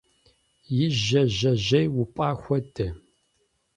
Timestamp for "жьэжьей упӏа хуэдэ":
1.35-2.87